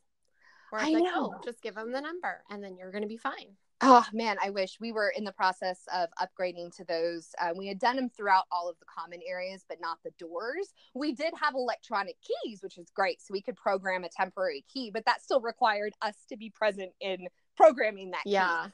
Where 0.70 0.82
I 0.82 0.90
like, 0.90 1.04
know. 1.04 1.34
oh, 1.34 1.40
just 1.44 1.62
give 1.62 1.74
them 1.74 1.92
the 1.92 2.00
number, 2.00 2.42
and 2.50 2.62
then 2.62 2.76
you're 2.76 2.90
going 2.90 3.02
to 3.02 3.08
be 3.08 3.16
fine. 3.16 3.56
Oh 3.80 4.04
man, 4.12 4.36
I 4.42 4.50
wish 4.50 4.78
we 4.80 4.90
were 4.90 5.12
in 5.16 5.22
the 5.22 5.32
process 5.32 5.82
of 5.94 6.08
upgrading 6.20 6.76
to 6.76 6.84
those. 6.84 7.28
Uh, 7.40 7.50
we 7.56 7.68
had 7.68 7.78
done 7.78 7.94
them 7.94 8.10
throughout 8.10 8.44
all 8.50 8.68
of 8.68 8.76
the 8.80 8.86
common 8.86 9.20
areas, 9.26 9.64
but 9.68 9.80
not 9.80 9.98
the 10.02 10.10
doors. 10.18 10.74
We 10.94 11.12
did 11.12 11.32
have 11.40 11.54
electronic 11.54 12.16
keys, 12.20 12.60
which 12.62 12.76
is 12.76 12.90
great. 12.90 13.22
So 13.22 13.32
we 13.32 13.40
could 13.40 13.56
program 13.56 14.02
a 14.02 14.08
temporary 14.08 14.64
key, 14.72 14.90
but 14.92 15.04
that 15.06 15.22
still 15.22 15.40
required 15.40 15.92
us 16.02 16.16
to 16.28 16.36
be 16.36 16.50
present 16.50 16.90
in 17.00 17.28
programming 17.56 18.10
that 18.10 18.24
key. 18.24 18.32
Yeah. 18.32 18.66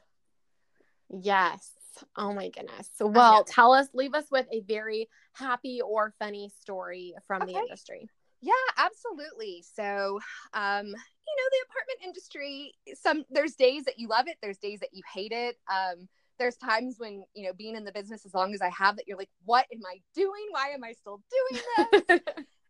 Yes. 1.10 1.70
Oh 2.16 2.32
my 2.32 2.48
goodness. 2.48 2.90
Well, 3.00 3.44
tell 3.44 3.72
us, 3.72 3.88
leave 3.94 4.14
us 4.14 4.24
with 4.30 4.46
a 4.52 4.60
very 4.60 5.08
happy 5.34 5.80
or 5.80 6.14
funny 6.18 6.50
story 6.60 7.14
from 7.26 7.46
the 7.46 7.54
industry. 7.54 8.08
Yeah, 8.40 8.52
absolutely. 8.76 9.64
So, 9.74 10.20
um, 10.52 10.86
you 10.86 10.92
know, 10.92 11.48
the 11.50 11.64
apartment 11.66 11.98
industry, 12.04 12.74
some 12.94 13.24
there's 13.30 13.54
days 13.54 13.84
that 13.84 13.98
you 13.98 14.08
love 14.08 14.28
it, 14.28 14.36
there's 14.42 14.58
days 14.58 14.80
that 14.80 14.90
you 14.92 15.02
hate 15.12 15.32
it. 15.32 15.56
Um, 15.72 16.08
there's 16.38 16.56
times 16.56 16.96
when, 16.98 17.24
you 17.34 17.46
know, 17.46 17.52
being 17.52 17.76
in 17.76 17.84
the 17.84 17.92
business 17.92 18.26
as 18.26 18.34
long 18.34 18.52
as 18.54 18.60
I 18.60 18.68
have 18.70 18.96
that 18.96 19.06
you're 19.06 19.16
like, 19.16 19.30
what 19.44 19.66
am 19.72 19.80
I 19.86 20.00
doing? 20.14 20.46
Why 20.50 20.68
am 20.68 20.84
I 20.84 20.92
still 20.92 21.22
doing 21.30 21.62
this? 21.76 22.04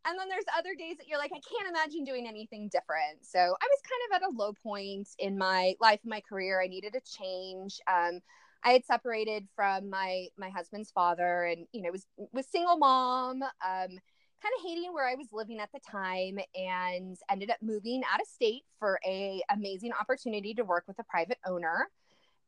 and 0.06 0.18
then 0.18 0.28
there's 0.28 0.44
other 0.56 0.74
days 0.78 0.96
that 0.98 1.08
you're 1.08 1.18
like, 1.18 1.32
I 1.34 1.40
can't 1.40 1.68
imagine 1.68 2.04
doing 2.04 2.28
anything 2.28 2.68
different. 2.68 3.18
So 3.22 3.38
I 3.38 3.42
was 3.42 3.80
kind 3.82 4.02
of 4.10 4.22
at 4.22 4.28
a 4.28 4.36
low 4.36 4.52
point 4.62 5.08
in 5.18 5.38
my 5.38 5.74
life 5.80 6.00
and 6.04 6.10
my 6.10 6.20
career. 6.20 6.62
I 6.62 6.68
needed 6.68 6.94
a 6.94 7.00
change. 7.00 7.80
Um, 7.90 8.20
I 8.64 8.70
had 8.70 8.84
separated 8.84 9.46
from 9.54 9.90
my 9.90 10.28
my 10.38 10.48
husband's 10.48 10.90
father, 10.90 11.44
and 11.44 11.66
you 11.72 11.82
know 11.82 11.90
was 11.90 12.06
was 12.32 12.46
single 12.46 12.78
mom. 12.78 13.42
Um, 13.42 13.98
kind 14.42 14.52
of 14.58 14.64
hating 14.66 14.92
where 14.92 15.08
I 15.08 15.14
was 15.14 15.28
living 15.32 15.60
at 15.60 15.70
the 15.72 15.80
time, 15.80 16.38
and 16.54 17.16
ended 17.30 17.50
up 17.50 17.58
moving 17.62 18.02
out 18.12 18.20
of 18.20 18.26
state 18.26 18.62
for 18.78 18.98
a 19.06 19.42
amazing 19.50 19.92
opportunity 19.98 20.54
to 20.54 20.64
work 20.64 20.84
with 20.86 20.98
a 20.98 21.04
private 21.04 21.38
owner. 21.46 21.88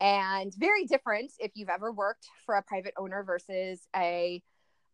And 0.00 0.54
very 0.54 0.84
different 0.84 1.32
if 1.38 1.52
you've 1.54 1.70
ever 1.70 1.90
worked 1.90 2.26
for 2.44 2.56
a 2.56 2.62
private 2.62 2.92
owner 2.98 3.22
versus 3.22 3.86
a 3.94 4.42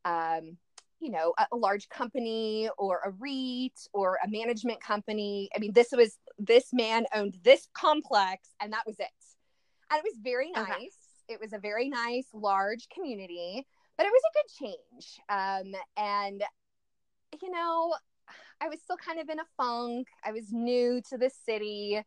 um, 0.05 0.57
you 1.00 1.11
know 1.11 1.35
a, 1.38 1.47
a 1.52 1.57
large 1.57 1.88
company 1.88 2.69
or 2.79 3.00
a 3.05 3.11
REIT 3.11 3.79
or 3.93 4.19
a 4.25 4.29
management 4.29 4.81
company. 4.81 5.50
I 5.55 5.61
mean, 5.61 5.73
this 5.73 5.88
was 5.93 6.19
this 6.38 6.73
man 6.73 7.07
owned 7.14 7.38
this 7.45 7.69
complex, 7.75 8.50
and 8.61 8.73
that 8.73 8.83
was 8.87 8.97
it. 8.99 9.07
And 9.91 9.99
it 9.99 10.05
was 10.05 10.19
very 10.23 10.50
nice. 10.50 10.71
Okay. 10.71 10.88
It 11.29 11.41
was 11.41 11.52
a 11.52 11.59
very 11.59 11.88
nice, 11.88 12.26
large 12.33 12.88
community, 12.88 13.67
but 13.97 14.07
it 14.07 14.12
was 14.12 14.23
a 14.29 14.37
good 14.38 14.67
change. 14.67 15.21
Um, 15.29 15.81
and 15.97 16.43
you 17.41 17.50
know, 17.50 17.95
I 18.61 18.69
was 18.69 18.81
still 18.81 18.97
kind 18.97 19.19
of 19.19 19.29
in 19.29 19.38
a 19.41 19.45
funk. 19.57 20.09
I 20.25 20.33
was 20.33 20.52
new 20.52 21.00
to 21.09 21.19
the 21.19 21.31
city, 21.45 22.02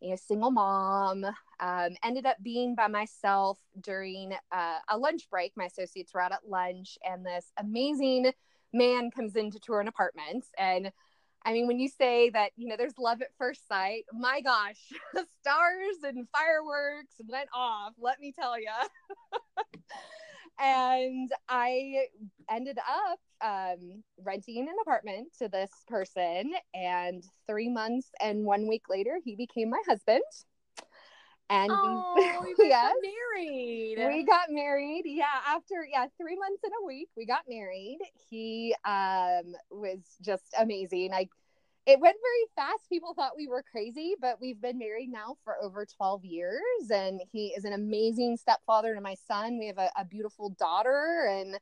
you 0.00 0.10
know, 0.10 0.16
single 0.16 0.50
mom. 0.50 1.24
Um, 1.58 1.96
ended 2.04 2.26
up 2.26 2.36
being 2.42 2.74
by 2.74 2.86
myself 2.86 3.58
during 3.80 4.32
uh, 4.52 4.78
a 4.88 4.98
lunch 4.98 5.28
break. 5.30 5.52
My 5.56 5.64
associates 5.64 6.12
were 6.12 6.20
out 6.20 6.32
at 6.32 6.48
lunch, 6.48 6.98
and 7.08 7.24
this 7.24 7.50
amazing 7.58 8.32
man 8.72 9.10
comes 9.10 9.36
in 9.36 9.50
to 9.50 9.58
tour 9.58 9.80
an 9.80 9.88
apartment. 9.88 10.44
And 10.58 10.92
I 11.46 11.52
mean, 11.52 11.68
when 11.68 11.78
you 11.78 11.88
say 11.88 12.30
that, 12.30 12.50
you 12.56 12.68
know, 12.68 12.76
there's 12.76 12.98
love 12.98 13.22
at 13.22 13.28
first 13.38 13.68
sight, 13.68 14.04
my 14.12 14.40
gosh, 14.40 14.80
the 15.14 15.24
stars 15.40 15.98
and 16.02 16.26
fireworks 16.36 17.14
went 17.28 17.48
off, 17.54 17.92
let 18.00 18.20
me 18.20 18.34
tell 18.38 18.58
you. 18.58 18.66
and 20.60 21.30
I 21.48 22.06
ended 22.50 22.78
up 22.78 23.20
um, 23.44 24.02
renting 24.24 24.68
an 24.68 24.74
apartment 24.82 25.28
to 25.38 25.48
this 25.48 25.70
person. 25.86 26.52
And 26.74 27.22
three 27.46 27.68
months 27.68 28.08
and 28.20 28.44
one 28.44 28.66
week 28.66 28.84
later, 28.88 29.18
he 29.24 29.36
became 29.36 29.70
my 29.70 29.82
husband. 29.88 30.22
And 31.48 31.70
oh, 31.72 32.44
we 32.44 32.54
yes, 32.68 32.92
got 32.92 32.94
married. 33.02 33.98
We 33.98 34.24
got 34.24 34.48
married. 34.50 35.02
Yeah, 35.04 35.24
after 35.46 35.86
yeah, 35.90 36.06
three 36.20 36.36
months 36.36 36.62
and 36.64 36.72
a 36.82 36.86
week, 36.86 37.08
we 37.16 37.24
got 37.24 37.42
married. 37.48 37.98
He 38.30 38.74
um 38.84 39.54
was 39.70 40.00
just 40.22 40.54
amazing. 40.58 41.12
I 41.12 41.28
it 41.86 42.00
went 42.00 42.16
very 42.20 42.66
fast. 42.68 42.88
People 42.88 43.14
thought 43.14 43.36
we 43.36 43.46
were 43.46 43.62
crazy, 43.62 44.16
but 44.20 44.40
we've 44.40 44.60
been 44.60 44.78
married 44.78 45.08
now 45.08 45.36
for 45.44 45.54
over 45.62 45.86
12 45.86 46.24
years. 46.24 46.90
And 46.92 47.20
he 47.30 47.54
is 47.56 47.64
an 47.64 47.72
amazing 47.72 48.36
stepfather 48.38 48.94
to 48.94 49.00
my 49.00 49.14
son. 49.14 49.56
We 49.58 49.68
have 49.68 49.78
a, 49.78 49.90
a 49.96 50.04
beautiful 50.04 50.50
daughter. 50.50 51.28
And 51.30 51.58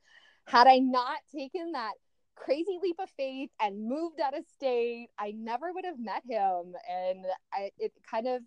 had 0.47 0.65
I 0.65 0.79
not 0.79 1.17
taken 1.31 1.73
that 1.73 1.91
crazy 2.35 2.79
leap 2.81 2.95
of 2.99 3.09
faith 3.11 3.51
and 3.61 3.87
moved 3.87 4.19
out 4.19 4.35
of 4.35 4.45
state, 4.55 5.09
I 5.19 5.31
never 5.31 5.71
would 5.71 5.85
have 5.85 5.99
met 5.99 6.23
him. 6.27 6.73
And 6.89 7.25
I, 7.53 7.69
it 7.77 7.93
kind 8.09 8.27
of 8.27 8.41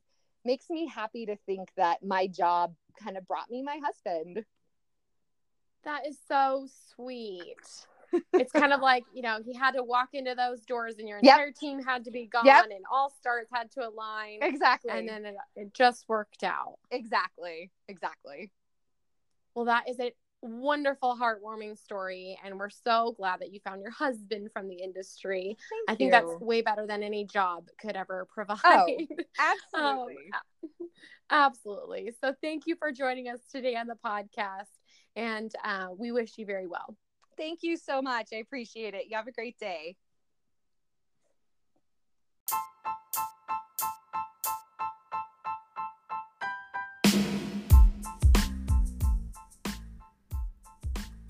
makes 0.45 0.71
me 0.71 0.87
happy 0.87 1.27
to 1.27 1.37
think 1.47 1.71
that 1.77 2.03
my 2.03 2.27
job 2.27 2.75
kind 3.03 3.17
of 3.17 3.27
brought 3.27 3.51
me 3.51 3.63
my 3.63 3.81
husband. 3.85 4.45
That 5.85 6.07
is 6.07 6.19
so 6.29 6.67
sweet 6.95 7.87
it's 8.33 8.53
kind 8.53 8.73
of 8.73 8.81
like 8.81 9.05
you 9.13 9.23
know 9.23 9.39
he 9.45 9.55
had 9.55 9.73
to 9.73 9.83
walk 9.83 10.11
into 10.13 10.35
those 10.35 10.61
doors 10.63 10.97
and 10.99 11.09
your 11.09 11.19
entire 11.19 11.47
yep. 11.47 11.55
team 11.57 11.83
had 11.83 12.05
to 12.05 12.11
be 12.11 12.27
gone 12.27 12.47
yep. 12.47 12.65
and 12.65 12.85
all 12.91 13.11
stars 13.11 13.47
had 13.53 13.71
to 13.71 13.87
align 13.87 14.39
exactly 14.43 14.91
and 14.93 15.09
then 15.09 15.25
it, 15.25 15.35
it 15.57 15.75
just 15.75 16.09
worked 16.09 16.43
out 16.43 16.79
exactly 16.91 17.71
exactly 17.89 18.51
well 19.55 19.67
that 19.67 19.89
is 19.89 19.99
a 20.01 20.13
wonderful 20.43 21.17
heartwarming 21.21 21.77
story 21.77 22.39
and 22.45 22.59
we're 22.59 22.71
so 22.71 23.15
glad 23.17 23.41
that 23.41 23.53
you 23.53 23.61
found 23.61 23.81
your 23.81 23.91
husband 23.91 24.49
from 24.53 24.69
the 24.69 24.83
industry 24.83 25.57
Thank 25.69 25.89
i 25.89 25.95
think 25.97 26.13
that's 26.13 26.41
way 26.41 26.63
better 26.63 26.87
than 26.87 27.03
any 27.03 27.25
job 27.25 27.67
could 27.81 27.97
ever 27.97 28.27
provide 28.33 28.59
oh, 28.65 28.87
absolutely 29.75 30.17
um, 30.33 30.71
absolutely 31.31 32.13
so 32.21 32.35
thank 32.41 32.65
you 32.67 32.77
for 32.77 32.93
joining 32.93 33.29
us 33.29 33.41
today 33.51 33.75
on 33.75 33.89
the 33.89 33.97
podcast 34.05 34.71
and 35.17 35.53
uh, 35.65 35.89
we 35.97 36.13
wish 36.13 36.39
you 36.39 36.47
very 36.47 36.69
well 36.69 36.97
Thank 37.39 37.61
you 37.63 37.77
so 37.77 38.03
much. 38.03 38.31
I 38.35 38.39
appreciate 38.39 38.95
it. 38.95 39.05
You 39.09 39.17
have 39.17 39.29
a 39.29 39.33
great 39.33 39.57
day. 39.59 39.97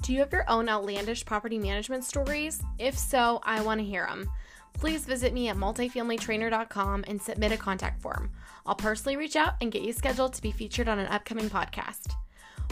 Do 0.09 0.15
you 0.15 0.21
have 0.21 0.33
your 0.33 0.49
own 0.49 0.71
outlandish 0.71 1.27
property 1.27 1.59
management 1.59 2.03
stories? 2.03 2.63
If 2.79 2.97
so, 2.97 3.41
I 3.43 3.61
want 3.61 3.79
to 3.81 3.85
hear 3.85 4.07
them. 4.07 4.31
Please 4.73 5.05
visit 5.05 5.35
me 5.35 5.51
at 5.51 5.57
multifamilytrainer.com 5.57 7.05
and 7.07 7.21
submit 7.21 7.53
a 7.53 7.59
contact 7.59 8.01
form. 8.01 8.31
I'll 8.65 8.75
personally 8.75 9.19
reach 9.19 9.37
out 9.37 9.57
and 9.61 9.71
get 9.71 9.83
you 9.83 9.93
scheduled 9.93 10.33
to 10.33 10.41
be 10.41 10.51
featured 10.51 10.89
on 10.89 10.99
an 10.99 11.09
upcoming 11.09 11.51
podcast. 11.51 12.15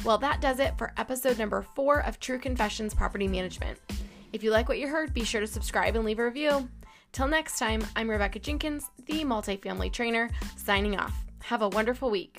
Well, 0.02 0.16
that 0.16 0.40
does 0.40 0.60
it 0.60 0.78
for 0.78 0.94
episode 0.96 1.38
number 1.38 1.60
four 1.60 2.00
of 2.06 2.18
True 2.18 2.38
Confessions 2.38 2.94
Property 2.94 3.28
Management. 3.28 3.80
If 4.32 4.42
you 4.42 4.50
like 4.50 4.70
what 4.70 4.78
you 4.78 4.88
heard, 4.88 5.12
be 5.12 5.24
sure 5.24 5.42
to 5.42 5.46
subscribe 5.46 5.94
and 5.94 6.06
leave 6.06 6.20
a 6.20 6.24
review. 6.24 6.70
Till 7.12 7.28
next 7.28 7.58
time, 7.58 7.84
I'm 7.96 8.08
Rebecca 8.08 8.38
Jenkins, 8.38 8.90
the 9.04 9.24
multifamily 9.24 9.92
trainer, 9.92 10.30
signing 10.56 10.98
off. 10.98 11.12
Have 11.42 11.60
a 11.60 11.68
wonderful 11.68 12.08
week. 12.08 12.38